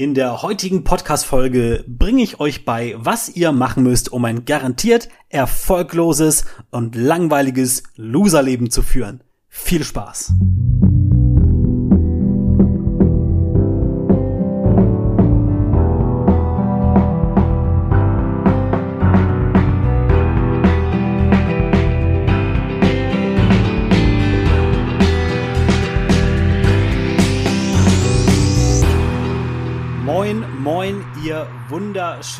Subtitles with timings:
[0.00, 5.10] In der heutigen Podcast-Folge bringe ich euch bei, was ihr machen müsst, um ein garantiert
[5.28, 9.22] erfolgloses und langweiliges Loserleben zu führen.
[9.50, 10.32] Viel Spaß!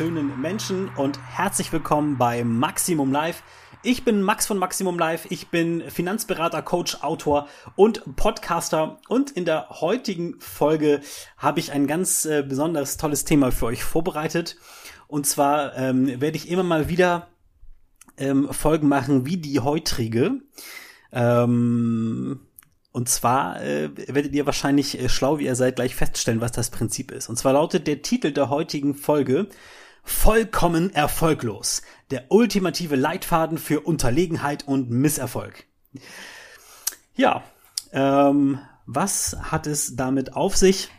[0.01, 3.43] Wunderschönen Menschen und herzlich willkommen bei Maximum Live.
[3.83, 5.27] Ich bin Max von Maximum Live.
[5.29, 8.99] Ich bin Finanzberater, Coach, Autor und Podcaster.
[9.09, 11.01] Und in der heutigen Folge
[11.37, 14.57] habe ich ein ganz äh, besonders tolles Thema für euch vorbereitet.
[15.07, 17.27] Und zwar ähm, werde ich immer mal wieder
[18.17, 20.41] ähm, Folgen machen wie die heutige.
[21.11, 22.39] Ähm,
[22.91, 26.71] und zwar äh, werdet ihr wahrscheinlich äh, schlau, wie ihr seid, gleich feststellen, was das
[26.71, 27.29] Prinzip ist.
[27.29, 29.47] Und zwar lautet der Titel der heutigen Folge
[30.03, 31.81] Vollkommen erfolglos.
[32.09, 35.65] Der ultimative Leitfaden für Unterlegenheit und Misserfolg.
[37.15, 37.43] Ja,
[37.91, 40.89] ähm, was hat es damit auf sich?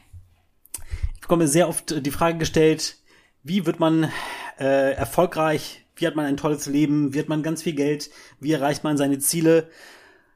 [1.14, 2.96] Ich bekomme sehr oft die Frage gestellt,
[3.42, 4.10] wie wird man
[4.58, 5.84] äh, erfolgreich?
[5.96, 7.14] Wie hat man ein tolles Leben?
[7.14, 8.10] Wie hat man ganz viel Geld?
[8.40, 9.68] Wie erreicht man seine Ziele?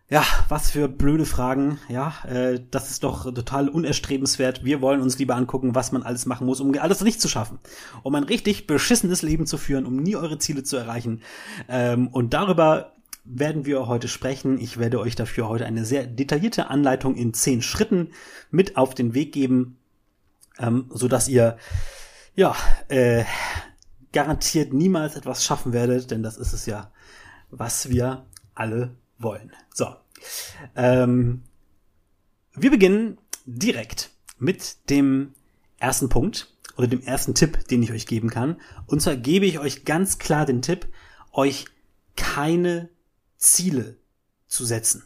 [0.08, 1.80] Ja, was für blöde Fragen.
[1.88, 4.64] Ja, äh, das ist doch total unerstrebenswert.
[4.64, 7.58] Wir wollen uns lieber angucken, was man alles machen muss, um alles nicht zu schaffen.
[8.04, 11.22] Um ein richtig beschissenes Leben zu führen, um nie eure Ziele zu erreichen.
[11.68, 12.92] Ähm, und darüber
[13.24, 14.60] werden wir heute sprechen.
[14.60, 18.12] Ich werde euch dafür heute eine sehr detaillierte Anleitung in zehn Schritten
[18.52, 19.76] mit auf den Weg geben,
[20.60, 21.56] ähm, so dass ihr
[22.36, 22.54] ja
[22.86, 23.24] äh,
[24.12, 26.92] garantiert niemals etwas schaffen werdet, denn das ist es ja,
[27.50, 29.52] was wir alle wollen.
[29.74, 29.94] So.
[30.74, 31.42] Ähm,
[32.54, 35.34] wir beginnen direkt mit dem
[35.78, 38.60] ersten Punkt oder dem ersten Tipp, den ich euch geben kann.
[38.86, 40.86] Und zwar gebe ich euch ganz klar den Tipp,
[41.32, 41.66] euch
[42.16, 42.88] keine
[43.36, 43.96] Ziele
[44.46, 45.04] zu setzen.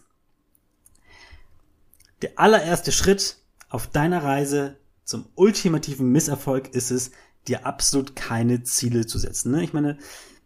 [2.22, 3.38] Der allererste Schritt
[3.68, 7.10] auf deiner Reise zum ultimativen Misserfolg ist es,
[7.48, 9.52] dir absolut keine Ziele zu setzen.
[9.52, 9.64] Ne?
[9.64, 9.98] Ich meine,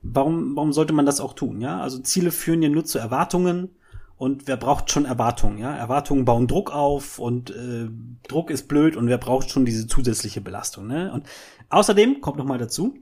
[0.05, 1.61] warum, warum sollte man das auch tun?
[1.61, 3.71] Ja, also Ziele führen ja nur zu Erwartungen
[4.17, 5.59] und wer braucht schon Erwartungen?
[5.59, 7.89] Ja, Erwartungen bauen Druck auf und äh,
[8.29, 10.87] Druck ist blöd und wer braucht schon diese zusätzliche Belastung?
[10.87, 11.13] Ne?
[11.13, 11.27] Und
[11.71, 12.95] außerdem kommt noch mal dazu,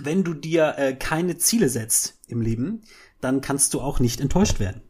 [0.00, 2.82] wenn du dir äh, keine Ziele setzt im Leben,
[3.20, 4.82] dann kannst du auch nicht enttäuscht werden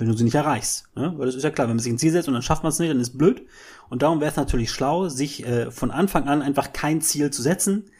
[0.00, 0.88] wenn du sie nicht erreichst.
[0.96, 1.12] Ne?
[1.16, 2.70] Weil das ist ja klar, wenn man sich ein Ziel setzt und dann schafft man
[2.70, 3.42] es nicht, dann ist blöd.
[3.90, 7.42] Und darum wäre es natürlich schlau, sich äh, von Anfang an einfach kein Ziel zu
[7.42, 7.90] setzen,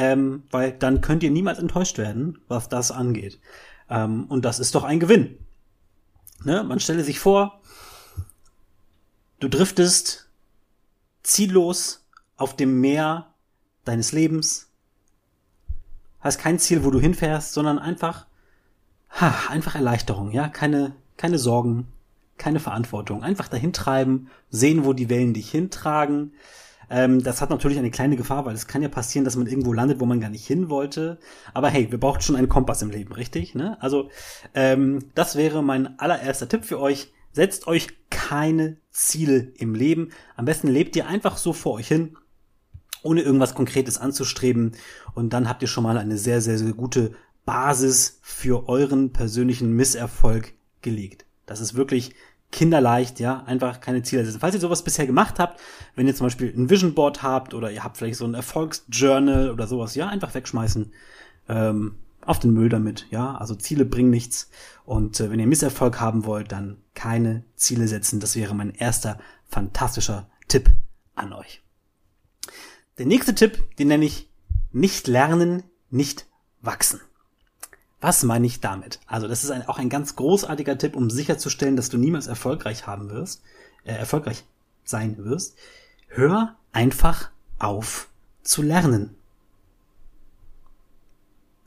[0.00, 3.38] ähm, weil dann könnt ihr niemals enttäuscht werden, was das angeht.
[3.90, 5.36] Ähm, und das ist doch ein Gewinn.
[6.42, 6.64] Ne?
[6.64, 7.60] Man stelle sich vor,
[9.40, 10.30] du driftest
[11.22, 12.08] ziellos
[12.38, 13.34] auf dem Meer
[13.84, 14.70] deines Lebens,
[16.20, 18.24] hast kein Ziel, wo du hinfährst, sondern einfach,
[19.10, 21.88] ha, einfach Erleichterung, ja, keine, keine Sorgen,
[22.38, 26.32] keine Verantwortung, einfach dahin treiben, sehen, wo die Wellen dich hintragen,
[26.90, 29.72] ähm, das hat natürlich eine kleine Gefahr, weil es kann ja passieren, dass man irgendwo
[29.72, 31.18] landet, wo man gar nicht hin wollte.
[31.54, 33.54] Aber hey, wir brauchen schon einen Kompass im Leben, richtig?
[33.54, 33.80] Ne?
[33.80, 34.10] Also
[34.54, 37.12] ähm, das wäre mein allererster Tipp für euch.
[37.32, 40.10] Setzt euch keine Ziele im Leben.
[40.36, 42.16] Am besten lebt ihr einfach so vor euch hin,
[43.04, 44.72] ohne irgendwas Konkretes anzustreben.
[45.14, 47.12] Und dann habt ihr schon mal eine sehr, sehr, sehr gute
[47.44, 51.24] Basis für euren persönlichen Misserfolg gelegt.
[51.46, 52.14] Das ist wirklich
[52.52, 54.40] kinderleicht, ja, einfach keine Ziele setzen.
[54.40, 55.60] Falls ihr sowas bisher gemacht habt,
[55.94, 59.50] wenn ihr zum Beispiel ein Vision Board habt oder ihr habt vielleicht so ein Erfolgsjournal
[59.50, 60.92] oder sowas, ja, einfach wegschmeißen,
[61.48, 64.50] ähm, auf den Müll damit, ja, also Ziele bringen nichts
[64.84, 68.20] und äh, wenn ihr Misserfolg haben wollt, dann keine Ziele setzen.
[68.20, 69.18] Das wäre mein erster
[69.48, 70.70] fantastischer Tipp
[71.14, 71.62] an euch.
[72.98, 74.28] Der nächste Tipp, den nenne ich
[74.72, 76.26] nicht lernen, nicht
[76.60, 77.00] wachsen.
[78.00, 79.00] Was meine ich damit?
[79.06, 82.86] Also das ist ein, auch ein ganz großartiger Tipp, um sicherzustellen, dass du niemals erfolgreich
[82.86, 83.42] haben wirst,
[83.84, 84.44] äh, erfolgreich
[84.84, 85.56] sein wirst.
[86.08, 88.08] Hör einfach auf
[88.42, 89.14] zu lernen.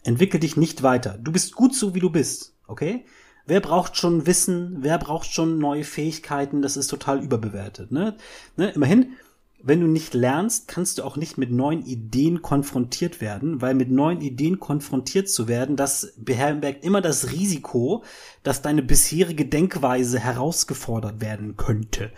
[0.03, 1.17] Entwickel dich nicht weiter.
[1.21, 3.05] Du bist gut so, wie du bist, okay?
[3.45, 4.77] Wer braucht schon Wissen?
[4.81, 6.61] Wer braucht schon neue Fähigkeiten?
[6.61, 8.15] Das ist total überbewertet, ne?
[8.55, 8.71] ne?
[8.71, 9.17] Immerhin,
[9.65, 13.89] wenn du nicht lernst, kannst du auch nicht mit neuen Ideen konfrontiert werden, weil mit
[13.89, 18.03] neuen Ideen konfrontiert zu werden, das beherbergt immer das Risiko,
[18.43, 22.11] dass deine bisherige Denkweise herausgefordert werden könnte.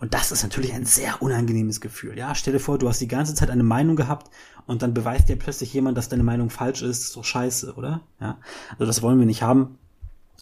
[0.00, 2.18] Und das ist natürlich ein sehr unangenehmes Gefühl.
[2.18, 4.28] Ja, stell dir vor, du hast die ganze Zeit eine Meinung gehabt
[4.66, 7.00] und dann beweist dir plötzlich jemand, dass deine Meinung falsch ist.
[7.00, 8.00] Das ist doch scheiße, oder?
[8.20, 8.38] Ja,
[8.72, 9.78] also das wollen wir nicht haben.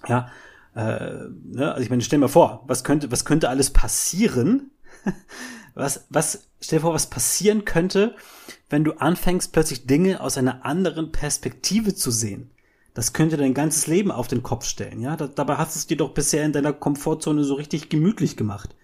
[0.08, 0.30] Ja,
[0.74, 1.72] äh, ne?
[1.72, 4.70] also ich meine, stell dir mal vor, was könnte, was könnte alles passieren,
[5.76, 8.16] was, was, stell dir vor, was passieren könnte,
[8.68, 12.50] wenn du anfängst, plötzlich Dinge aus einer anderen Perspektive zu sehen.
[12.94, 15.16] Das könnte dein ganzes Leben auf den Kopf stellen, ja.
[15.16, 18.74] Da, dabei hast du es dir doch bisher in deiner Komfortzone so richtig gemütlich gemacht.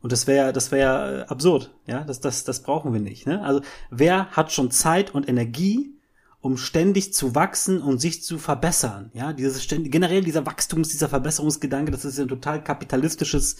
[0.00, 2.04] Und das wäre, das wäre äh, absurd, ja.
[2.04, 3.26] Das, das, das brauchen wir nicht.
[3.26, 3.42] Ne?
[3.42, 5.94] Also wer hat schon Zeit und Energie,
[6.40, 9.10] um ständig zu wachsen und sich zu verbessern.
[9.12, 13.56] Ja, dieses ständig, generell dieser Wachstums, dieser Verbesserungsgedanke, das ist ein total kapitalistisches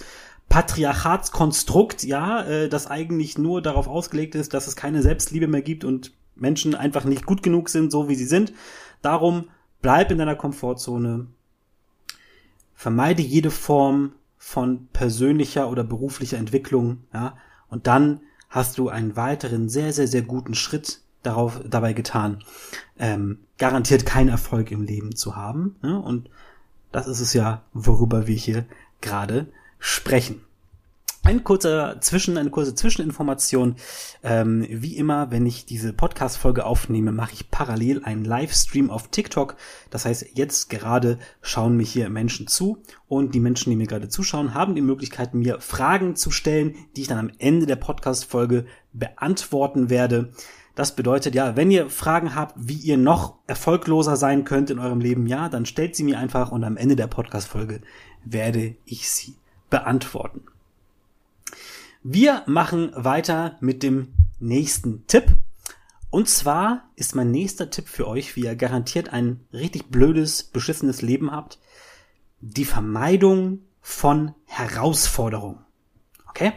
[0.49, 5.85] Patriarchatskonstrukt, ja, äh, das eigentlich nur darauf ausgelegt ist, dass es keine Selbstliebe mehr gibt
[5.85, 8.53] und Menschen einfach nicht gut genug sind, so wie sie sind.
[9.03, 9.49] Darum
[9.83, 11.27] bleib in deiner Komfortzone,
[12.75, 17.37] vermeide jede Form von persönlicher oder beruflicher Entwicklung, ja,
[17.69, 22.43] und dann hast du einen weiteren sehr, sehr, sehr guten Schritt darauf, dabei getan,
[22.99, 25.77] ähm, garantiert keinen Erfolg im Leben zu haben.
[25.83, 26.01] Ne?
[26.01, 26.31] Und
[26.93, 28.65] das ist es ja, worüber wir hier
[29.01, 29.49] gerade
[29.79, 30.45] sprechen.
[31.29, 33.77] Ein kurzer Zwischen, eine kurze Zwischeninformation.
[34.23, 39.57] Ähm, wie immer, wenn ich diese Podcast-Folge aufnehme, mache ich parallel einen Livestream auf TikTok.
[39.91, 44.09] Das heißt, jetzt gerade schauen mich hier Menschen zu und die Menschen, die mir gerade
[44.09, 48.65] zuschauen, haben die Möglichkeit, mir Fragen zu stellen, die ich dann am Ende der Podcast-Folge
[48.95, 50.33] beantworten werde.
[50.77, 55.01] Das bedeutet ja, wenn ihr Fragen habt, wie ihr noch erfolgloser sein könnt in eurem
[55.01, 57.83] Leben, ja, dann stellt sie mir einfach und am Ende der Podcast-Folge
[58.25, 59.35] werde ich sie
[59.71, 60.43] beantworten.
[62.03, 65.37] Wir machen weiter mit dem nächsten Tipp.
[66.11, 71.03] Und zwar ist mein nächster Tipp für euch, wie ihr garantiert ein richtig blödes, beschissenes
[71.03, 71.59] Leben habt,
[72.41, 75.59] die Vermeidung von Herausforderungen.
[76.29, 76.53] Okay?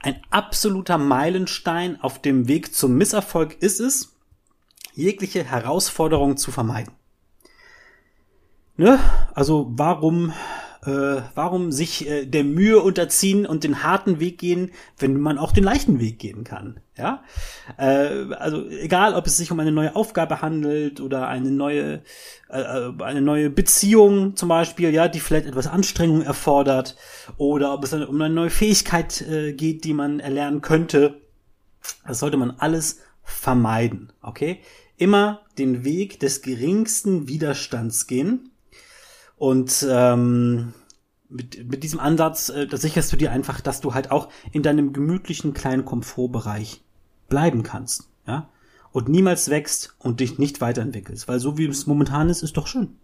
[0.00, 4.14] Ein absoluter Meilenstein auf dem Weg zum Misserfolg ist es,
[4.94, 6.94] jegliche Herausforderung zu vermeiden.
[8.76, 8.98] Ne?
[9.34, 10.32] Also warum
[10.84, 15.52] äh, warum sich äh, der Mühe unterziehen und den harten Weg gehen, wenn man auch
[15.52, 16.80] den leichten Weg gehen kann?
[16.96, 17.24] Ja,
[17.76, 22.02] äh, also egal, ob es sich um eine neue Aufgabe handelt oder eine neue
[22.50, 26.96] äh, äh, eine neue Beziehung zum Beispiel, ja, die vielleicht etwas Anstrengung erfordert,
[27.36, 31.20] oder ob es um eine neue Fähigkeit äh, geht, die man erlernen könnte.
[32.06, 34.12] Das sollte man alles vermeiden.
[34.22, 34.60] Okay,
[34.96, 38.50] immer den Weg des geringsten Widerstands gehen
[39.44, 40.72] und ähm,
[41.28, 44.62] mit, mit diesem Ansatz, äh, da sicherst du dir einfach, dass du halt auch in
[44.62, 46.82] deinem gemütlichen kleinen Komfortbereich
[47.28, 48.48] bleiben kannst, ja,
[48.90, 52.66] und niemals wächst und dich nicht weiterentwickelst, weil so wie es momentan ist, ist doch
[52.66, 52.96] schön.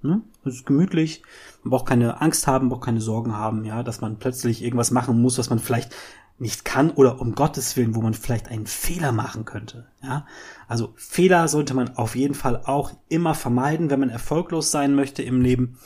[0.00, 0.22] Ne?
[0.46, 1.22] Es ist gemütlich,
[1.62, 5.20] man braucht keine Angst haben, braucht keine Sorgen haben, ja, dass man plötzlich irgendwas machen
[5.20, 5.94] muss, was man vielleicht
[6.40, 9.86] nicht kann oder um Gottes Willen, wo man vielleicht einen Fehler machen könnte.
[10.02, 10.26] Ja,
[10.66, 15.22] also Fehler sollte man auf jeden Fall auch immer vermeiden, wenn man erfolglos sein möchte
[15.22, 15.78] im Leben.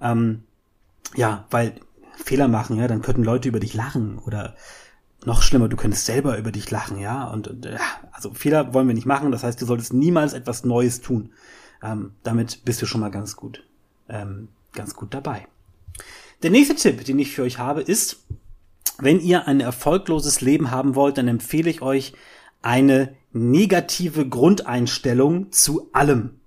[0.00, 0.44] Ähm,
[1.14, 1.74] ja, weil
[2.16, 4.56] Fehler machen, ja, dann könnten Leute über dich lachen oder
[5.24, 7.24] noch schlimmer, du könntest selber über dich lachen, ja.
[7.24, 7.78] Und, ja,
[8.12, 9.30] also Fehler wollen wir nicht machen.
[9.30, 11.32] Das heißt, du solltest niemals etwas Neues tun.
[11.82, 13.64] Ähm, damit bist du schon mal ganz gut,
[14.08, 15.46] ähm, ganz gut dabei.
[16.42, 18.24] Der nächste Tipp, den ich für euch habe, ist,
[18.98, 22.14] wenn ihr ein erfolgloses Leben haben wollt, dann empfehle ich euch
[22.62, 26.40] eine negative Grundeinstellung zu allem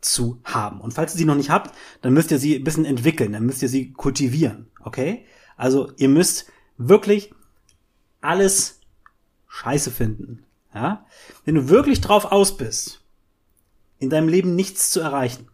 [0.00, 0.80] zu haben.
[0.80, 3.46] Und falls ihr sie noch nicht habt, dann müsst ihr sie ein bisschen entwickeln, dann
[3.46, 5.24] müsst ihr sie kultivieren, okay?
[5.56, 7.32] Also ihr müsst wirklich
[8.20, 8.80] alles
[9.48, 10.44] scheiße finden,
[10.74, 11.06] ja?
[11.44, 13.00] Wenn du wirklich drauf aus bist,
[13.98, 15.48] in deinem Leben nichts zu erreichen,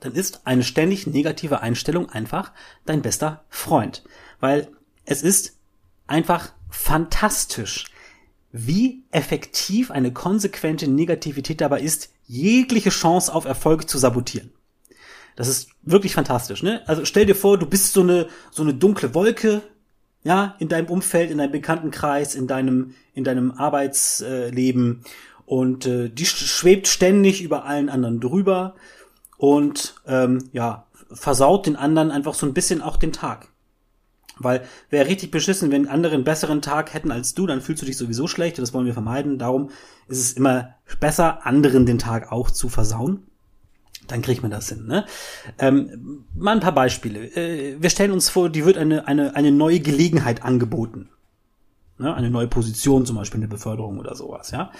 [0.00, 2.52] dann ist eine ständig negative Einstellung einfach
[2.86, 4.02] dein bester Freund.
[4.40, 4.68] Weil
[5.10, 5.56] es ist
[6.06, 7.86] einfach fantastisch,
[8.52, 14.52] wie effektiv eine konsequente Negativität dabei ist, jegliche Chance auf Erfolg zu sabotieren.
[15.34, 16.82] Das ist wirklich fantastisch, ne?
[16.86, 19.62] Also stell dir vor, du bist so eine, so eine dunkle Wolke,
[20.22, 25.02] ja, in deinem Umfeld, in deinem Bekanntenkreis, in deinem, in deinem Arbeitsleben
[25.44, 28.76] und äh, die schwebt ständig über allen anderen drüber
[29.38, 33.48] und ähm, ja, versaut den anderen einfach so ein bisschen auch den Tag.
[34.42, 37.86] Weil wäre richtig beschissen, wenn andere einen besseren Tag hätten als du, dann fühlst du
[37.86, 39.38] dich sowieso schlecht und das wollen wir vermeiden.
[39.38, 39.70] Darum
[40.08, 43.26] ist es immer besser, anderen den Tag auch zu versauen.
[44.08, 44.86] Dann kriegt man das hin.
[44.86, 45.04] Ne?
[45.58, 47.26] Ähm, mal ein paar Beispiele.
[47.36, 51.10] Äh, wir stellen uns vor, die wird eine, eine, eine neue Gelegenheit angeboten.
[51.98, 52.12] Ne?
[52.14, 54.50] Eine neue Position, zum Beispiel eine Beförderung oder sowas.
[54.50, 54.72] Ja.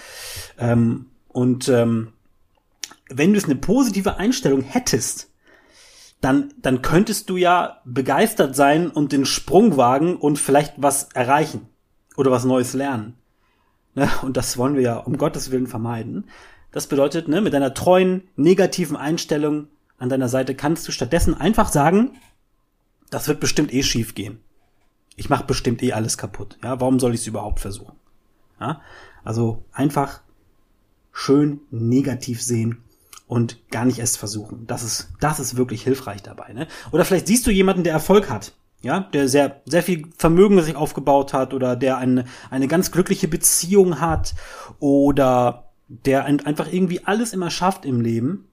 [0.57, 2.13] Ähm, und ähm,
[3.09, 5.30] wenn du es eine positive Einstellung hättest,
[6.21, 11.67] dann, dann könntest du ja begeistert sein und den Sprung wagen und vielleicht was erreichen
[12.15, 13.15] oder was Neues lernen.
[13.95, 14.09] Ne?
[14.21, 16.29] Und das wollen wir ja um Gottes Willen vermeiden.
[16.71, 21.69] Das bedeutet, ne, mit deiner treuen, negativen Einstellung an deiner Seite kannst du stattdessen einfach
[21.69, 22.11] sagen,
[23.09, 24.39] das wird bestimmt eh schief gehen.
[25.17, 26.57] ich mache bestimmt eh alles kaputt.
[26.63, 27.97] Ja, warum soll ich es überhaupt versuchen?
[28.59, 28.81] Ja,
[29.23, 30.21] also einfach
[31.11, 32.83] schön negativ sehen
[33.31, 34.67] und gar nicht erst versuchen.
[34.67, 36.51] Das ist, das ist wirklich hilfreich dabei.
[36.51, 36.67] Ne?
[36.91, 40.75] Oder vielleicht siehst du jemanden, der Erfolg hat, ja, der sehr, sehr viel Vermögen sich
[40.75, 44.35] aufgebaut hat oder der eine, eine ganz glückliche Beziehung hat
[44.79, 48.49] oder der einfach irgendwie alles immer schafft im Leben.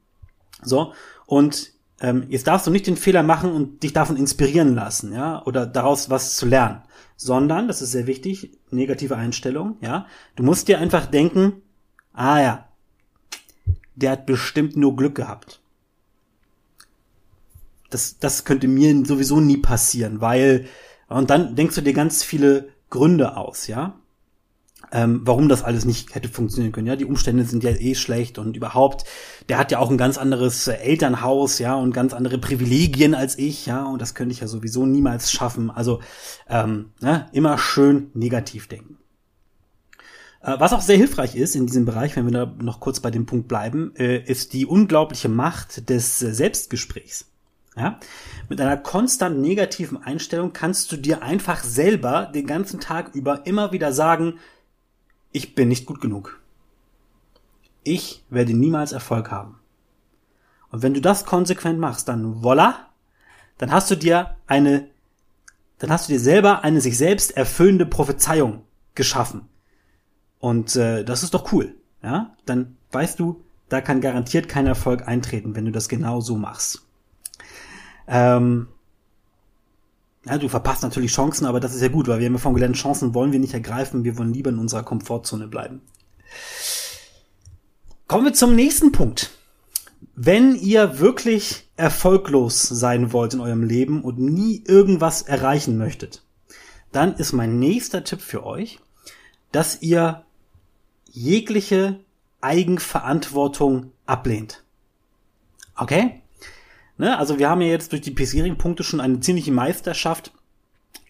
[0.62, 0.92] So,
[1.26, 5.44] und ähm, jetzt darfst du nicht den Fehler machen und dich davon inspirieren lassen, ja,
[5.44, 6.82] oder daraus was zu lernen,
[7.16, 10.06] sondern, das ist sehr wichtig, negative Einstellung, ja,
[10.36, 11.62] du musst dir einfach denken,
[12.12, 12.67] ah ja,
[14.02, 15.60] der hat bestimmt nur Glück gehabt.
[17.90, 20.66] Das, das könnte mir sowieso nie passieren, weil,
[21.08, 23.98] und dann denkst du dir ganz viele Gründe aus, ja
[24.92, 26.86] ähm, warum das alles nicht hätte funktionieren können.
[26.86, 29.04] Ja, die Umstände sind ja eh schlecht und überhaupt,
[29.48, 33.38] der hat ja auch ein ganz anderes äh, Elternhaus, ja, und ganz andere Privilegien als
[33.38, 35.70] ich, ja, und das könnte ich ja sowieso niemals schaffen.
[35.70, 36.00] Also
[36.48, 38.98] ähm, ne, immer schön negativ denken.
[40.40, 43.10] Äh, was auch sehr hilfreich ist in diesem Bereich, wenn wir da noch kurz bei
[43.10, 47.26] dem Punkt bleiben, äh, ist die unglaubliche Macht des äh, Selbstgesprächs.
[47.76, 47.98] Ja?
[48.48, 53.72] Mit einer konstant negativen Einstellung kannst du dir einfach selber den ganzen Tag über immer
[53.72, 54.38] wieder sagen,
[55.32, 56.40] ich bin nicht gut genug.
[57.84, 59.58] Ich werde niemals Erfolg haben.
[60.70, 62.88] Und wenn du das konsequent machst, dann voila,
[63.56, 64.88] dann hast du dir eine,
[65.78, 68.62] dann hast du dir selber eine sich selbst erfüllende Prophezeiung
[68.94, 69.48] geschaffen.
[70.40, 71.74] Und äh, das ist doch cool.
[72.02, 76.36] Ja, dann weißt du, da kann garantiert kein Erfolg eintreten, wenn du das genau so
[76.36, 76.82] machst.
[78.06, 78.68] Ähm,
[80.24, 82.54] ja, du verpasst natürlich Chancen, aber das ist ja gut, weil wir haben ja von
[82.54, 85.82] gelernt, Chancen wollen wir nicht ergreifen, wir wollen lieber in unserer Komfortzone bleiben.
[88.06, 89.30] Kommen wir zum nächsten Punkt.
[90.14, 96.22] Wenn ihr wirklich erfolglos sein wollt in eurem Leben und nie irgendwas erreichen möchtet,
[96.92, 98.80] dann ist mein nächster Tipp für euch,
[99.52, 100.24] dass ihr
[101.08, 102.00] jegliche
[102.40, 104.62] Eigenverantwortung ablehnt.
[105.76, 106.22] Okay?
[106.96, 107.18] Ne?
[107.18, 110.32] Also wir haben ja jetzt durch die bisherigen Punkte schon eine ziemliche Meisterschaft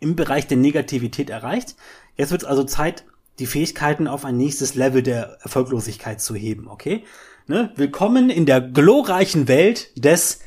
[0.01, 1.77] im Bereich der Negativität erreicht.
[2.17, 3.05] Jetzt wird es also Zeit,
[3.39, 7.05] die Fähigkeiten auf ein nächstes Level der Erfolglosigkeit zu heben, okay?
[7.47, 7.73] Ne?
[7.77, 10.41] Willkommen in der glorreichen Welt des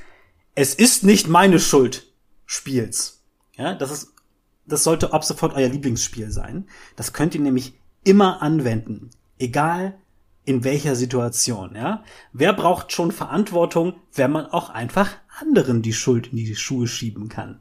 [0.55, 2.07] Es ist nicht meine Schuld
[2.45, 3.21] Spiels.
[3.55, 4.13] Ja, das ist,
[4.65, 6.67] das sollte ab sofort euer Lieblingsspiel sein.
[6.95, 9.09] Das könnt ihr nämlich immer anwenden.
[9.41, 9.97] Egal
[10.45, 12.03] in welcher Situation, ja?
[12.31, 17.27] Wer braucht schon Verantwortung, wenn man auch einfach anderen die Schuld in die Schuhe schieben
[17.27, 17.59] kann?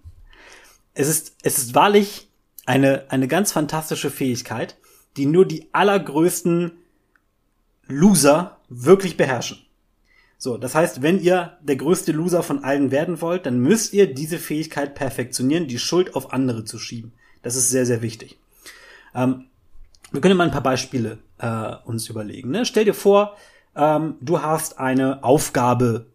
[0.92, 2.28] Es ist, es ist wahrlich
[2.66, 4.76] eine, eine ganz fantastische Fähigkeit,
[5.16, 6.72] die nur die allergrößten
[7.86, 9.58] Loser wirklich beherrschen.
[10.36, 14.12] So, das heißt, wenn ihr der größte Loser von allen werden wollt, dann müsst ihr
[14.12, 17.12] diese Fähigkeit perfektionieren, die Schuld auf andere zu schieben.
[17.42, 18.38] Das ist sehr, sehr wichtig.
[19.14, 19.46] Ähm,
[20.12, 22.50] wir können mal ein paar Beispiele äh, uns überlegen.
[22.50, 22.64] Ne?
[22.64, 23.36] Stell dir vor,
[23.74, 26.06] ähm, du hast eine Aufgabe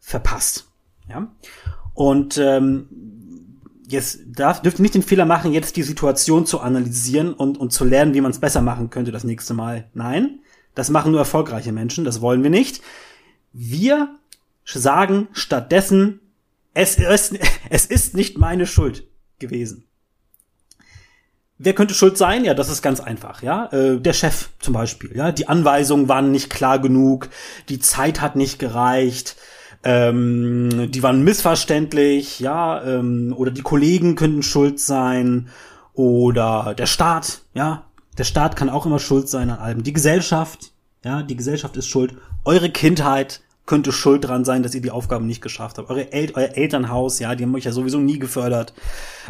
[0.00, 0.68] verpasst.
[1.08, 1.28] Ja?
[1.94, 2.88] Und ähm,
[3.86, 7.72] jetzt darf, dürft ihr nicht den Fehler machen, jetzt die Situation zu analysieren und, und
[7.72, 9.88] zu lernen, wie man es besser machen könnte das nächste Mal.
[9.94, 10.40] Nein,
[10.74, 12.82] das machen nur erfolgreiche Menschen, das wollen wir nicht.
[13.52, 14.14] Wir
[14.64, 16.20] sagen stattdessen,
[16.72, 17.38] es ist,
[17.70, 19.06] es ist nicht meine Schuld
[19.38, 19.84] gewesen.
[21.62, 22.46] Wer könnte schuld sein?
[22.46, 23.66] Ja, das ist ganz einfach, ja.
[23.66, 25.30] Äh, der Chef zum Beispiel, ja.
[25.30, 27.28] Die Anweisungen waren nicht klar genug,
[27.68, 29.36] die Zeit hat nicht gereicht,
[29.84, 32.82] ähm, die waren missverständlich, ja.
[32.82, 35.48] Ähm, oder die Kollegen könnten schuld sein
[35.92, 37.84] oder der Staat, ja.
[38.16, 39.82] Der Staat kann auch immer schuld sein an allem.
[39.82, 40.72] Die Gesellschaft,
[41.04, 42.14] ja, die Gesellschaft ist schuld.
[42.46, 45.90] Eure Kindheit, könnte schuld dran sein, dass ihr die Aufgaben nicht geschafft habt.
[45.90, 48.74] Eure El euer Elternhaus, ja, die haben euch ja sowieso nie gefördert.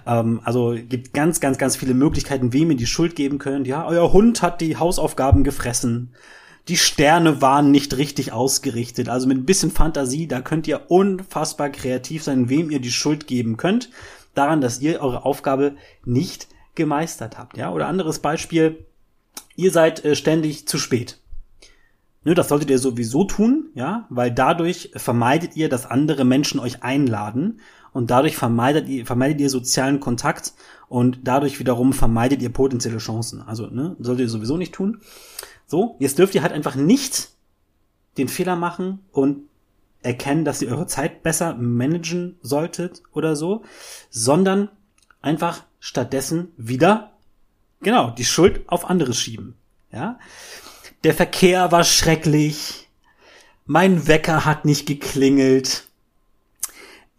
[0.07, 3.67] Ähm, also gibt ganz, ganz, ganz viele Möglichkeiten, wem ihr die Schuld geben könnt.
[3.67, 6.15] Ja, euer Hund hat die Hausaufgaben gefressen.
[6.69, 9.11] Die Sterne waren nicht richtig ausgerichtet.
[9.11, 13.27] Also mit ein bisschen Fantasie, da könnt ihr unfassbar kreativ sein, wem ihr die Schuld
[13.27, 13.91] geben könnt.
[14.35, 15.75] Daran, dass ihr eure Aufgabe
[16.07, 17.59] nicht gemeistert habt.
[17.59, 18.87] Ja, oder anderes Beispiel.
[19.55, 21.20] Ihr seid äh, ständig zu spät.
[22.23, 26.83] Ne, das solltet ihr sowieso tun, ja, weil dadurch vermeidet ihr, dass andere Menschen euch
[26.83, 27.61] einladen
[27.93, 30.53] und dadurch vermeidet ihr, vermeidet ihr sozialen Kontakt
[30.89, 33.41] und dadurch wiederum vermeidet ihr potenzielle Chancen.
[33.41, 35.01] Also, ne, solltet ihr sowieso nicht tun.
[35.67, 37.31] So, jetzt dürft ihr halt einfach nicht
[38.19, 39.45] den Fehler machen und
[40.03, 43.63] erkennen, dass ihr eure Zeit besser managen solltet oder so,
[44.11, 44.69] sondern
[45.23, 47.13] einfach stattdessen wieder,
[47.81, 49.55] genau, die Schuld auf andere schieben.
[49.93, 50.19] Ja,
[51.05, 52.89] der Verkehr war schrecklich.
[53.67, 55.85] Mein Wecker hat nicht geklingelt.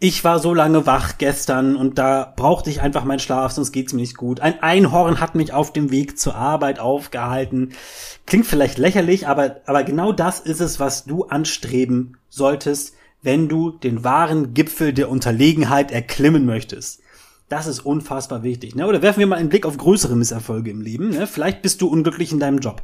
[0.04, 3.94] ich war so lange wach gestern und da brauchte ich einfach meinen Schlaf, sonst geht's
[3.94, 4.40] mir nicht gut.
[4.40, 7.74] Ein Einhorn hat mich auf dem Weg zur Arbeit aufgehalten.
[8.26, 13.70] Klingt vielleicht lächerlich, aber, aber genau das ist es, was du anstreben solltest, wenn du
[13.70, 17.02] den wahren Gipfel der Unterlegenheit erklimmen möchtest.
[17.48, 18.76] Das ist unfassbar wichtig.
[18.76, 18.88] Ne?
[18.88, 21.10] Oder werfen wir mal einen Blick auf größere Misserfolge im Leben.
[21.10, 21.28] Ne?
[21.28, 22.82] Vielleicht bist du unglücklich in deinem Job.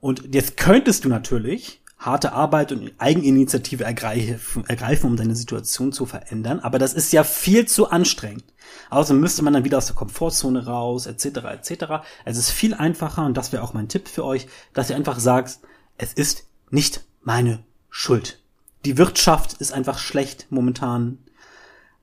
[0.00, 6.06] Und jetzt könntest du natürlich harte Arbeit und Eigeninitiative ergreifen, ergreifen, um deine Situation zu
[6.06, 6.60] verändern.
[6.60, 8.44] Aber das ist ja viel zu anstrengend.
[8.90, 11.84] Außerdem müsste man dann wieder aus der Komfortzone raus, etc., etc.
[12.24, 15.18] Es ist viel einfacher, und das wäre auch mein Tipp für euch, dass ihr einfach
[15.18, 15.58] sagt,
[15.96, 18.40] es ist nicht meine Schuld.
[18.84, 21.18] Die Wirtschaft ist einfach schlecht momentan.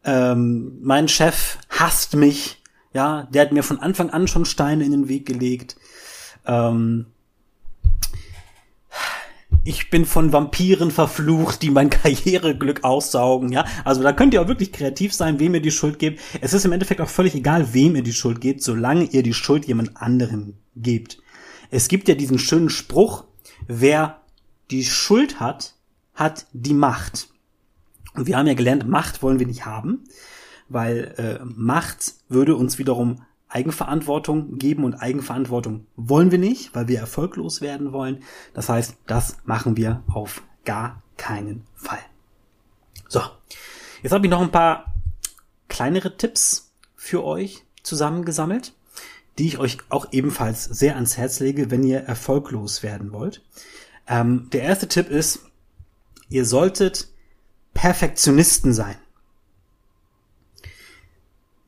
[0.04, 2.62] Ähm, mein Chef hasst mich.
[2.94, 5.78] Ja, der hat mir von Anfang an schon Steine in den Weg gelegt.
[6.46, 7.08] Ähm,
[9.66, 13.66] ich bin von Vampiren verflucht, die mein Karriereglück aussaugen, ja.
[13.84, 16.22] Also da könnt ihr auch wirklich kreativ sein, wem ihr die Schuld gebt.
[16.40, 19.34] Es ist im Endeffekt auch völlig egal, wem ihr die Schuld gebt, solange ihr die
[19.34, 21.18] Schuld jemand anderem gebt.
[21.72, 23.26] Es gibt ja diesen schönen Spruch,
[23.68, 24.22] wer
[24.70, 25.74] die Schuld hat,
[26.14, 27.28] hat die Macht.
[28.14, 30.04] Und wir haben ja gelernt, Macht wollen wir nicht haben,
[30.70, 37.00] weil äh, Macht würde uns wiederum Eigenverantwortung geben und Eigenverantwortung wollen wir nicht, weil wir
[37.00, 38.24] erfolglos werden wollen.
[38.54, 42.00] Das heißt, das machen wir auf gar keinen Fall.
[43.08, 43.22] So,
[44.02, 44.94] jetzt habe ich noch ein paar
[45.70, 48.74] kleinere Tipps für euch zusammengesammelt,
[49.38, 53.44] die ich euch auch ebenfalls sehr ans Herz lege, wenn ihr erfolglos werden wollt.
[54.08, 55.40] Ähm, der erste Tipp ist,
[56.30, 57.10] ihr solltet
[57.74, 58.96] Perfektionisten sein.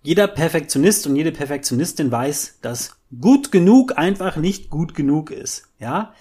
[0.07, 5.63] Jeder Perfektionist und jede Perfektionistin weiß, dass gut genug einfach nicht gut genug ist.
[5.79, 6.13] Ja,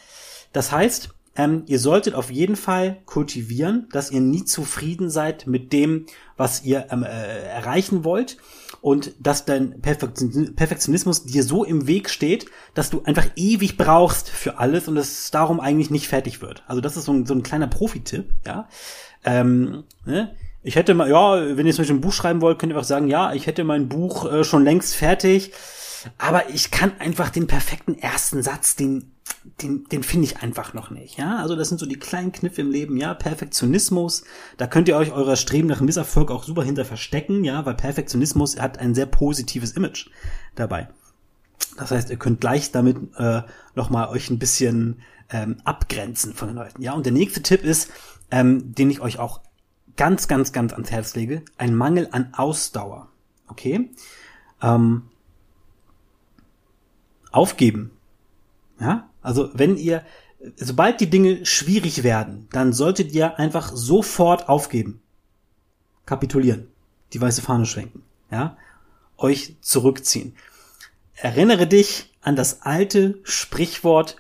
[0.53, 5.73] das heißt, ähm, ihr solltet auf jeden Fall kultivieren, dass ihr nie zufrieden seid mit
[5.73, 8.39] dem, was ihr ähm, äh, erreichen wollt
[8.81, 14.59] und dass dein Perfektionismus dir so im Weg steht, dass du einfach ewig brauchst für
[14.59, 16.65] alles und es darum eigentlich nicht fertig wird.
[16.67, 18.69] Also das ist so ein, so ein kleiner Profi-Tipp, ja.
[19.25, 20.35] Ähm, ne?
[20.67, 22.89] Ich hätte mal, ja, wenn ihr zum Beispiel ein Buch schreiben wollt, könnt ihr einfach
[22.89, 25.53] sagen, ja, ich hätte mein Buch äh, schon längst fertig,
[26.19, 29.13] aber ich kann einfach den perfekten ersten Satz, den,
[29.63, 31.37] den, den finde ich einfach noch nicht, ja.
[31.37, 33.15] Also das sind so die kleinen Kniffe im Leben, ja.
[33.15, 34.25] Perfektionismus,
[34.57, 38.59] da könnt ihr euch eurer Streben nach Misserfolg auch super hinter verstecken, ja, weil Perfektionismus
[38.59, 40.09] hat ein sehr positives Image
[40.57, 40.89] dabei.
[41.77, 43.43] Das heißt, ihr könnt gleich damit äh,
[43.77, 45.01] nochmal euch ein bisschen
[45.31, 46.93] ähm, abgrenzen von den Leuten, ja.
[46.93, 47.93] Und der nächste Tipp ist,
[48.33, 49.46] ähm, den ich euch auch
[49.97, 53.09] ganz, ganz, ganz ans Herz lege, ein Mangel an Ausdauer.
[53.49, 53.91] Okay?
[54.63, 55.03] Ähm,
[57.31, 57.91] aufgeben.
[58.81, 59.09] Ja?
[59.23, 60.05] Also wenn ihr,
[60.57, 65.01] sobald die Dinge schwierig werden, dann solltet ihr einfach sofort aufgeben.
[66.05, 66.69] Kapitulieren.
[67.13, 68.03] Die weiße Fahne schwenken.
[68.31, 68.57] Ja?
[69.17, 70.37] Euch zurückziehen.
[71.15, 74.17] Erinnere dich an das alte Sprichwort,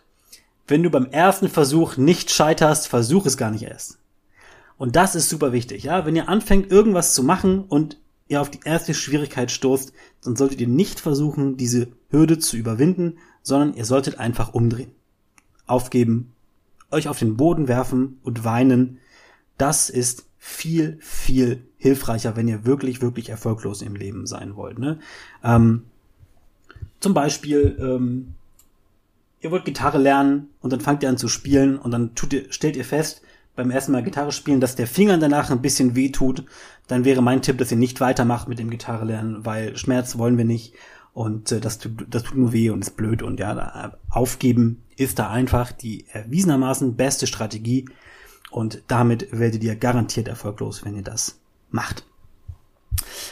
[0.66, 3.98] wenn du beim ersten Versuch nicht scheiterst, versuch es gar nicht erst.
[4.78, 6.04] Und das ist super wichtig, ja.
[6.04, 9.92] Wenn ihr anfängt, irgendwas zu machen und ihr auf die erste Schwierigkeit stoßt,
[10.24, 14.90] dann solltet ihr nicht versuchen, diese Hürde zu überwinden, sondern ihr solltet einfach umdrehen.
[15.66, 16.32] Aufgeben,
[16.90, 18.98] euch auf den Boden werfen und weinen.
[19.58, 24.78] Das ist viel, viel hilfreicher, wenn ihr wirklich, wirklich erfolglos im Leben sein wollt.
[24.78, 24.98] Ne?
[25.42, 25.84] Ähm,
[27.00, 28.34] zum Beispiel, ähm,
[29.40, 32.52] ihr wollt Gitarre lernen und dann fangt ihr an zu spielen und dann tut ihr,
[32.52, 33.22] stellt ihr fest,
[33.56, 36.44] beim ersten Mal Gitarre spielen, dass der Finger danach ein bisschen weh tut,
[36.86, 40.38] dann wäre mein Tipp, dass ihr nicht weitermacht mit dem Gitarre lernen, weil Schmerz wollen
[40.38, 40.74] wir nicht
[41.14, 44.82] und äh, das, tut, das tut nur weh und ist blöd und ja, da, aufgeben
[44.96, 47.86] ist da einfach die erwiesenermaßen beste Strategie
[48.50, 51.40] und damit werdet ihr garantiert erfolglos, wenn ihr das
[51.70, 52.04] macht.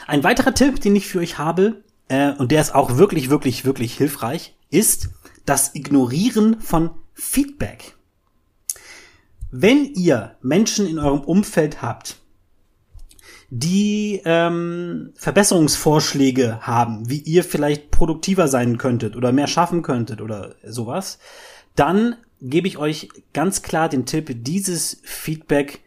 [0.06, 3.64] Ein weiterer Tipp, den ich für euch habe, äh, und der ist auch wirklich, wirklich,
[3.64, 5.10] wirklich hilfreich, ist
[5.46, 7.96] das Ignorieren von Feedback.
[9.56, 12.16] Wenn ihr Menschen in eurem Umfeld habt,
[13.50, 20.56] die ähm, Verbesserungsvorschläge haben, wie ihr vielleicht produktiver sein könntet oder mehr schaffen könntet oder
[20.64, 21.20] sowas,
[21.76, 25.84] dann gebe ich euch ganz klar den Tipp, dieses Feedback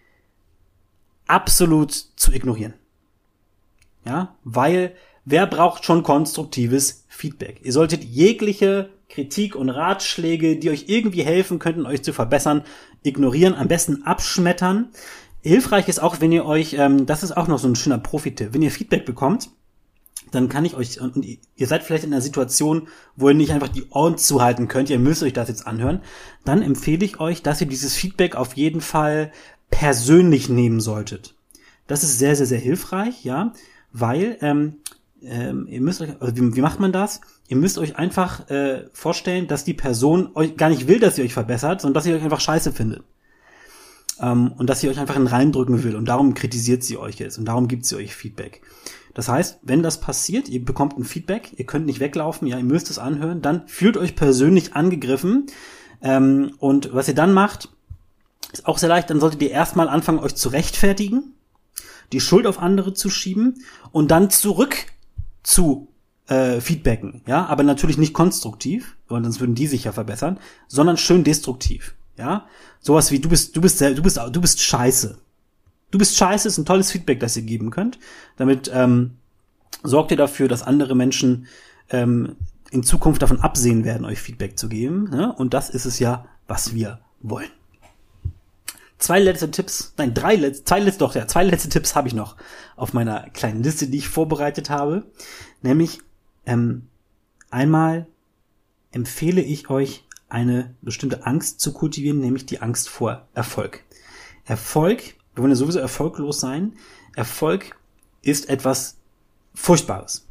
[1.28, 2.74] absolut zu ignorieren.
[4.06, 7.62] Ja, weil wer braucht schon konstruktives Feedback?
[7.64, 12.64] Ihr solltet jegliche Kritik und Ratschläge, die euch irgendwie helfen könnten, euch zu verbessern,
[13.04, 14.90] ignorieren, am besten abschmettern.
[15.42, 18.54] Hilfreich ist auch, wenn ihr euch, ähm, das ist auch noch so ein schöner Profitipp,
[18.54, 19.50] wenn ihr Feedback bekommt,
[20.32, 23.70] dann kann ich euch, und ihr seid vielleicht in einer Situation, wo ihr nicht einfach
[23.70, 26.02] die Ohren zuhalten könnt, ihr müsst euch das jetzt anhören,
[26.44, 29.32] dann empfehle ich euch, dass ihr dieses Feedback auf jeden Fall
[29.70, 31.36] persönlich nehmen solltet.
[31.88, 33.54] Das ist sehr, sehr, sehr hilfreich, ja,
[33.94, 34.76] weil ähm,
[35.22, 37.22] ähm, ihr müsst euch, also wie, wie macht man das?
[37.48, 41.24] Ihr müsst euch einfach äh, vorstellen, dass die Person euch gar nicht will, dass sie
[41.24, 43.04] euch verbessert, sondern dass sie euch einfach scheiße findet.
[44.20, 45.96] Ähm, und dass sie euch einfach in reindrücken will.
[45.96, 48.62] Und darum kritisiert sie euch jetzt und darum gibt sie euch Feedback.
[49.14, 52.64] Das heißt, wenn das passiert, ihr bekommt ein Feedback, ihr könnt nicht weglaufen, ja, ihr
[52.64, 55.48] müsst es anhören, dann fühlt euch persönlich angegriffen.
[56.04, 57.70] Ähm, und was ihr dann macht,
[58.54, 61.34] ist auch sehr leicht, dann solltet ihr erstmal anfangen, euch zu rechtfertigen,
[62.14, 63.56] die Schuld auf andere zu schieben
[63.92, 64.86] und dann zurück
[65.48, 65.88] zu
[66.28, 70.98] äh, feedbacken, ja, aber natürlich nicht konstruktiv, weil sonst würden die sich ja verbessern, sondern
[70.98, 72.48] schön destruktiv, ja.
[72.82, 75.18] Sowas wie du bist, du bist, du bist, du bist scheiße.
[75.90, 77.98] Du bist scheiße ist ein tolles Feedback, das ihr geben könnt.
[78.36, 79.12] Damit ähm,
[79.84, 81.48] sorgt ihr dafür, dass andere Menschen
[81.92, 82.36] ähm,
[82.72, 85.10] in Zukunft davon absehen werden, euch Feedback zu geben.
[85.10, 85.32] Ne?
[85.32, 87.50] Und das ist es ja, was wir wollen.
[89.00, 92.16] Zwei letzte Tipps, nein, drei letzte, zwei letzte, doch, ja, zwei letzte Tipps habe ich
[92.16, 92.36] noch
[92.76, 95.04] auf meiner kleinen Liste, die ich vorbereitet habe.
[95.62, 96.00] Nämlich,
[96.46, 96.88] ähm,
[97.52, 98.08] einmal
[98.92, 103.84] empfehle ich euch, eine bestimmte Angst zu kultivieren, nämlich die Angst vor Erfolg.
[104.46, 106.74] Erfolg, wir wollen ja sowieso erfolglos sein.
[107.16, 107.78] Erfolg
[108.22, 108.98] ist etwas
[109.54, 110.28] Furchtbares.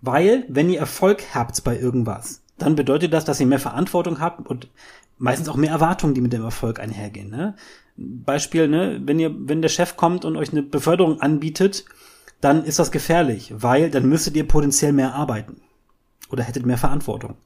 [0.00, 4.46] Weil, wenn ihr Erfolg habt bei irgendwas, dann bedeutet das, dass ihr mehr Verantwortung habt
[4.46, 4.68] und
[5.18, 7.30] meistens auch mehr Erwartungen, die mit dem Erfolg einhergehen.
[7.30, 7.54] Ne?
[7.96, 11.84] Beispiel, ne, wenn ihr, wenn der Chef kommt und euch eine Beförderung anbietet,
[12.40, 15.62] dann ist das gefährlich, weil dann müsstet ihr potenziell mehr arbeiten
[16.30, 17.36] oder hättet mehr Verantwortung.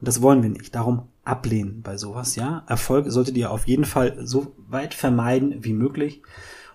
[0.00, 0.74] Und das wollen wir nicht.
[0.74, 2.64] Darum ablehnen bei sowas, ja.
[2.66, 6.20] Erfolg solltet ihr auf jeden Fall so weit vermeiden wie möglich.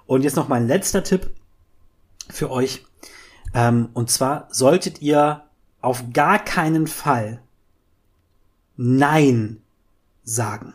[0.08, 1.30] Und jetzt noch mein letzter Tipp
[2.30, 2.86] für euch.
[3.54, 5.44] Ähm, und zwar solltet ihr
[5.82, 7.42] auf gar keinen Fall
[8.82, 9.62] Nein
[10.30, 10.74] sagen,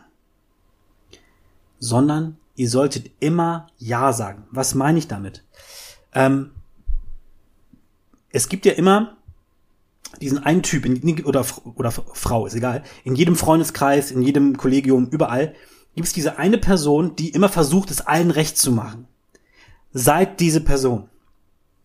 [1.79, 4.45] sondern ihr solltet immer Ja sagen.
[4.51, 5.43] Was meine ich damit?
[6.13, 6.51] Ähm,
[8.29, 9.17] es gibt ja immer
[10.21, 15.07] diesen einen Typ in, oder, oder Frau, ist egal, in jedem Freundeskreis, in jedem Kollegium,
[15.09, 15.53] überall,
[15.95, 19.07] gibt es diese eine Person, die immer versucht, es allen recht zu machen.
[19.93, 21.09] Seid diese Person.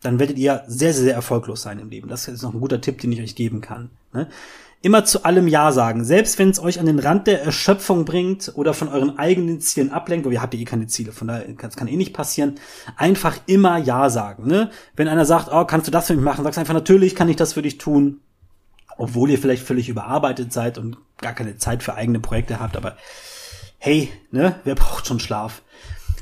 [0.03, 2.09] Dann werdet ihr sehr, sehr, sehr erfolglos sein im Leben.
[2.09, 3.91] Das ist noch ein guter Tipp, den ich euch geben kann.
[4.13, 4.29] Ne?
[4.83, 6.05] Immer zu allem Ja sagen.
[6.05, 9.93] Selbst wenn es euch an den Rand der Erschöpfung bringt oder von euren eigenen Zielen
[9.93, 12.55] ablenkt, wo ihr habt ja eh keine Ziele, von daher kann eh nicht passieren.
[12.97, 14.47] Einfach immer Ja sagen.
[14.47, 14.71] Ne?
[14.97, 17.37] Wenn einer sagt, oh, kannst du das für mich machen, sagst einfach, natürlich kann ich
[17.37, 18.21] das für dich tun.
[18.97, 22.97] Obwohl ihr vielleicht völlig überarbeitet seid und gar keine Zeit für eigene Projekte habt, aber
[23.77, 25.63] hey, ne, wer braucht schon Schlaf?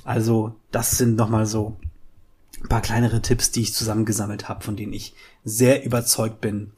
[0.05, 1.77] Also, das sind nochmal so
[2.63, 6.73] ein paar kleinere Tipps, die ich zusammengesammelt habe, von denen ich sehr überzeugt bin,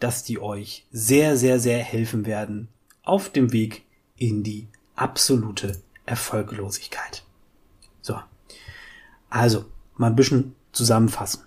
[0.00, 2.68] dass die euch sehr, sehr, sehr helfen werden
[3.02, 3.84] auf dem Weg
[4.16, 7.24] in die absolute Erfolglosigkeit.
[8.00, 8.18] So.
[9.28, 11.42] Also, mal ein bisschen zusammenfassen.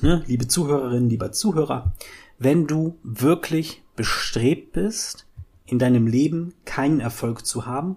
[0.00, 1.92] Ne, liebe Zuhörerinnen, lieber Zuhörer,
[2.38, 5.26] wenn du wirklich bestrebt bist,
[5.66, 7.96] in deinem Leben keinen Erfolg zu haben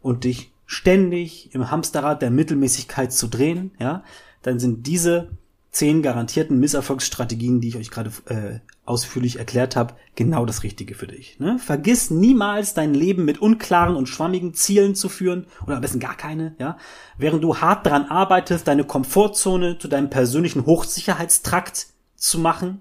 [0.00, 4.04] und dich ständig im Hamsterrad der Mittelmäßigkeit zu drehen, ja,
[4.42, 5.30] dann sind diese
[5.72, 11.08] zehn garantierten Misserfolgsstrategien, die ich euch gerade äh, ausführlich erklärt habe, genau das Richtige für
[11.08, 11.40] dich.
[11.40, 11.58] Ne?
[11.58, 16.16] Vergiss niemals dein Leben mit unklaren und schwammigen Zielen zu führen oder am besten gar
[16.16, 16.78] keine, ja.
[17.18, 22.80] Während du hart daran arbeitest, deine Komfortzone zu deinem persönlichen Hochsicherheitstrakt zu machen.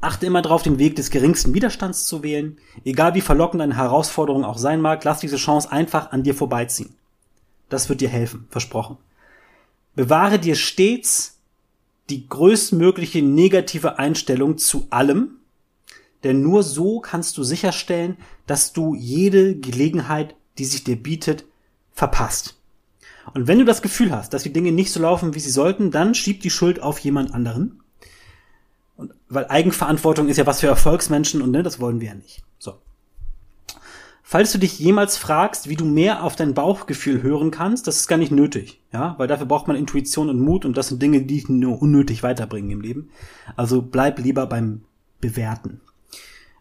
[0.00, 2.58] Achte immer darauf, den Weg des geringsten Widerstands zu wählen.
[2.84, 6.94] Egal wie verlockend eine Herausforderung auch sein mag, lass diese Chance einfach an dir vorbeiziehen.
[7.68, 8.98] Das wird dir helfen, versprochen.
[9.94, 11.38] Bewahre dir stets
[12.10, 15.38] die größtmögliche negative Einstellung zu allem,
[16.22, 21.44] denn nur so kannst du sicherstellen, dass du jede Gelegenheit, die sich dir bietet,
[21.92, 22.56] verpasst.
[23.34, 25.90] Und wenn du das Gefühl hast, dass die Dinge nicht so laufen, wie sie sollten,
[25.90, 27.80] dann schieb die Schuld auf jemand anderen.
[28.96, 32.42] Und, weil Eigenverantwortung ist ja was für Erfolgsmenschen und ne, das wollen wir ja nicht.
[32.58, 32.80] So.
[34.22, 38.08] Falls du dich jemals fragst, wie du mehr auf dein Bauchgefühl hören kannst, das ist
[38.08, 41.20] gar nicht nötig, ja, weil dafür braucht man Intuition und Mut und das sind Dinge,
[41.20, 43.10] die dich nur unnötig weiterbringen im Leben.
[43.54, 44.82] Also bleib lieber beim
[45.20, 45.80] Bewerten.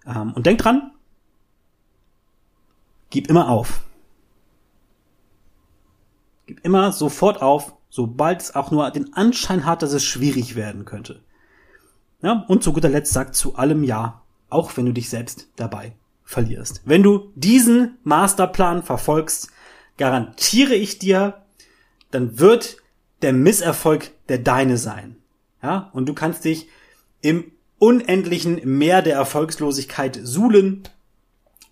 [0.06, 0.92] Ähm, und denk dran,
[3.10, 3.82] gib immer auf.
[6.46, 10.86] Gib immer sofort auf, sobald es auch nur den Anschein hat, dass es schwierig werden
[10.86, 11.22] könnte.
[12.26, 15.94] Ja, und zu guter Letzt sag zu allem Ja, auch wenn du dich selbst dabei
[16.24, 16.82] verlierst.
[16.84, 19.52] Wenn du diesen Masterplan verfolgst,
[19.98, 21.44] garantiere ich dir,
[22.10, 22.78] dann wird
[23.22, 25.18] der Misserfolg der deine sein.
[25.62, 26.68] Ja, und du kannst dich
[27.22, 30.82] im unendlichen Meer der Erfolgslosigkeit suhlen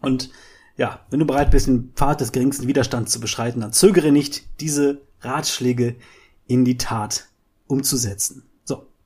[0.02, 0.30] und
[0.78, 4.44] ja, wenn du bereit bist, den Pfad des geringsten Widerstands zu beschreiten, dann zögere nicht,
[4.60, 5.96] diese Ratschläge
[6.46, 7.30] in die Tat
[7.66, 8.44] umzusetzen.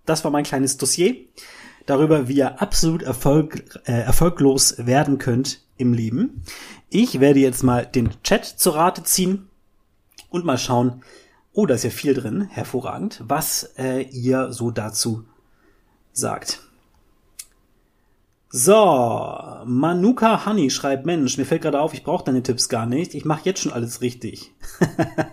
[0.07, 1.15] Das war mein kleines Dossier
[1.85, 6.43] darüber, wie ihr absolut Erfolg, äh, erfolglos werden könnt im Leben.
[6.89, 9.49] Ich werde jetzt mal den Chat zur Rate ziehen
[10.29, 11.03] und mal schauen,
[11.53, 15.25] oh, da ist ja viel drin, hervorragend, was äh, ihr so dazu
[16.13, 16.61] sagt.
[18.49, 18.73] So,
[19.65, 23.13] Manuka Honey schreibt, Mensch, mir fällt gerade auf, ich brauche deine Tipps gar nicht.
[23.13, 24.53] Ich mache jetzt schon alles richtig.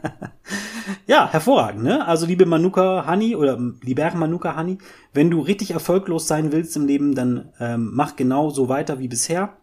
[1.06, 2.06] ja, hervorragend, ne?
[2.06, 4.78] Also liebe Manuka Honey oder lieber Manuka Honey,
[5.12, 9.08] wenn du richtig erfolglos sein willst im Leben, dann ähm, mach genau so weiter wie
[9.08, 9.56] bisher.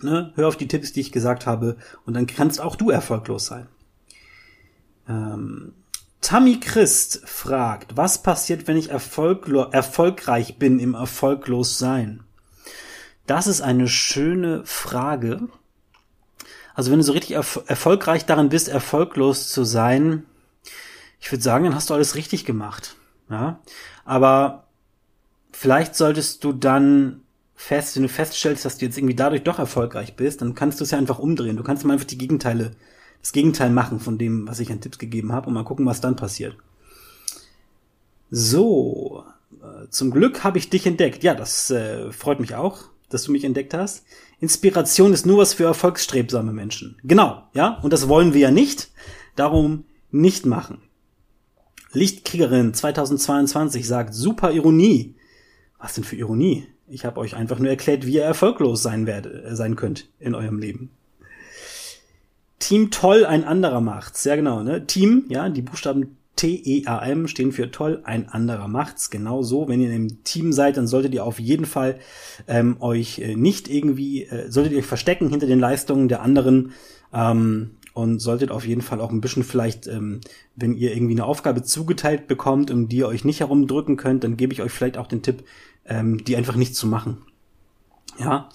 [0.00, 0.32] Ne?
[0.34, 3.68] Hör auf die Tipps, die ich gesagt habe, und dann kannst auch du erfolglos sein.
[5.08, 5.74] Ähm,
[6.20, 12.22] Tammy Christ fragt, was passiert, wenn ich erfolgreich bin im Erfolglos sein?
[13.26, 15.48] Das ist eine schöne Frage.
[16.74, 20.24] Also wenn du so richtig erf erfolgreich darin bist, erfolglos zu sein,
[21.22, 22.96] ich würde sagen, dann hast du alles richtig gemacht.
[23.30, 23.60] Ja,
[24.04, 24.66] aber
[25.52, 27.22] vielleicht solltest du dann
[27.54, 30.84] fest, wenn du feststellst, dass du jetzt irgendwie dadurch doch erfolgreich bist, dann kannst du
[30.84, 31.56] es ja einfach umdrehen.
[31.56, 32.72] Du kannst mal einfach die Gegenteile,
[33.20, 36.00] das Gegenteil machen von dem, was ich an Tipps gegeben habe und mal gucken, was
[36.00, 36.56] dann passiert.
[38.30, 39.24] So,
[39.62, 41.22] äh, zum Glück habe ich dich entdeckt.
[41.22, 44.04] Ja, das äh, freut mich auch dass du mich entdeckt hast.
[44.40, 46.96] Inspiration ist nur was für erfolgsstrebsame Menschen.
[47.04, 47.78] Genau, ja?
[47.82, 48.90] Und das wollen wir ja nicht.
[49.36, 50.82] Darum nicht machen.
[51.92, 55.14] Lichtkriegerin 2022 sagt super Ironie.
[55.78, 56.66] Was denn für Ironie?
[56.88, 60.34] Ich habe euch einfach nur erklärt, wie ihr erfolglos sein werdet, äh, sein könnt in
[60.34, 60.90] eurem Leben.
[62.58, 64.22] Team toll, ein anderer macht's.
[64.22, 64.86] Sehr genau, ne?
[64.86, 69.10] Team, ja, die Buchstaben T-E-A-M stehen für toll, ein anderer macht's.
[69.10, 69.68] Genau so.
[69.68, 71.98] Wenn ihr im Team seid, dann solltet ihr auf jeden Fall
[72.46, 76.72] ähm, euch äh, nicht irgendwie, äh, solltet ihr euch verstecken hinter den Leistungen der anderen
[77.12, 80.20] ähm, und solltet auf jeden Fall auch ein bisschen vielleicht, ähm,
[80.56, 84.36] wenn ihr irgendwie eine Aufgabe zugeteilt bekommt, um die ihr euch nicht herumdrücken könnt, dann
[84.36, 85.44] gebe ich euch vielleicht auch den Tipp,
[85.84, 87.18] ähm, die einfach nicht zu machen.
[88.18, 88.48] Ja,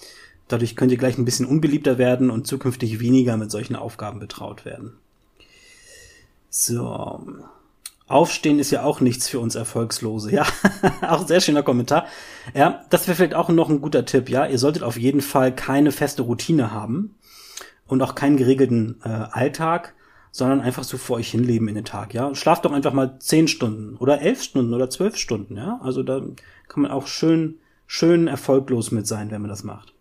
[0.48, 4.64] dadurch könnt ihr gleich ein bisschen unbeliebter werden und zukünftig weniger mit solchen Aufgaben betraut
[4.64, 4.94] werden.
[6.50, 7.20] So.
[8.08, 10.32] Aufstehen ist ja auch nichts für uns Erfolgslose.
[10.32, 10.46] Ja,
[11.02, 12.06] auch sehr schöner Kommentar.
[12.54, 14.30] Ja, das wäre vielleicht auch noch ein guter Tipp.
[14.30, 17.17] Ja, ihr solltet auf jeden Fall keine feste Routine haben
[17.88, 19.94] und auch keinen geregelten äh, Alltag,
[20.30, 22.14] sondern einfach so vor euch hinleben in den Tag.
[22.14, 25.56] Ja, schlaft doch einfach mal zehn Stunden oder elf Stunden oder zwölf Stunden.
[25.56, 26.20] Ja, also da
[26.68, 29.94] kann man auch schön, schön erfolglos mit sein, wenn man das macht.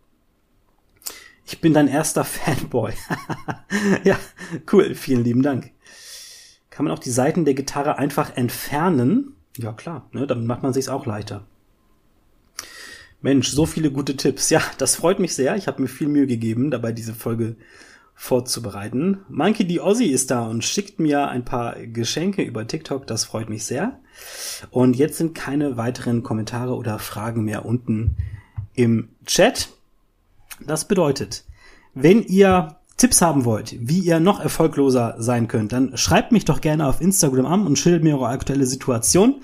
[1.45, 2.93] Ich bin dein erster Fanboy.
[4.03, 4.19] ja,
[4.71, 4.93] cool.
[4.93, 5.71] Vielen lieben Dank
[6.77, 9.35] kann man auch die Seiten der Gitarre einfach entfernen.
[9.57, 11.41] Ja klar, ne, damit macht man sich's auch leichter.
[13.21, 14.49] Mensch, so viele gute Tipps.
[14.49, 15.55] Ja, das freut mich sehr.
[15.55, 17.55] Ich habe mir viel Mühe gegeben, dabei diese Folge
[18.13, 19.19] vorzubereiten.
[19.29, 19.79] Monkey D.
[19.79, 23.05] Ozzy ist da und schickt mir ein paar Geschenke über TikTok.
[23.05, 23.99] Das freut mich sehr.
[24.71, 28.17] Und jetzt sind keine weiteren Kommentare oder Fragen mehr unten
[28.73, 29.69] im Chat.
[30.65, 31.43] Das bedeutet,
[31.93, 36.61] wenn ihr Tipps haben wollt, wie ihr noch erfolgloser sein könnt, dann schreibt mich doch
[36.61, 39.41] gerne auf Instagram an und schildert mir eure aktuelle Situation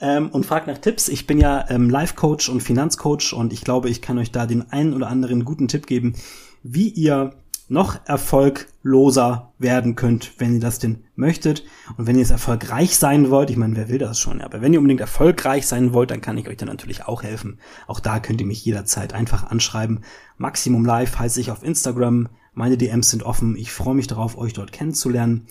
[0.00, 1.08] ähm, und fragt nach Tipps.
[1.08, 4.70] Ich bin ja ähm, Life-Coach und Finanzcoach und ich glaube, ich kann euch da den
[4.70, 6.14] einen oder anderen guten Tipp geben,
[6.62, 7.34] wie ihr
[7.68, 11.64] noch erfolgloser werden könnt, wenn ihr das denn möchtet.
[11.96, 14.72] Und wenn ihr jetzt erfolgreich sein wollt, ich meine, wer will das schon, aber wenn
[14.72, 17.58] ihr unbedingt erfolgreich sein wollt, dann kann ich euch dann natürlich auch helfen.
[17.86, 20.00] Auch da könnt ihr mich jederzeit einfach anschreiben.
[20.36, 23.56] Maximum Live heiße ich auf Instagram, meine DMs sind offen.
[23.56, 25.46] Ich freue mich darauf, euch dort kennenzulernen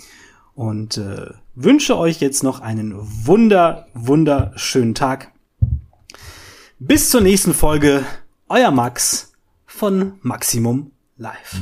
[0.56, 2.94] und äh, wünsche euch jetzt noch einen
[3.26, 5.32] wunder, wunderschönen Tag.
[6.80, 8.06] Bis zur nächsten Folge.
[8.50, 9.34] Euer Max
[9.66, 11.62] von Maximum Live.